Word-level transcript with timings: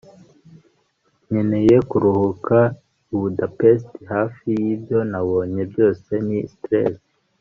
nkeneye 1.27 1.75
kuruhuka 1.89 2.57
i 3.13 3.15
budapest, 3.21 3.89
hafi 4.13 4.47
y'ibyo 4.63 4.99
nabonye 5.11 5.61
byose 5.71 6.11
ni 6.27 6.39
stress 6.53 6.97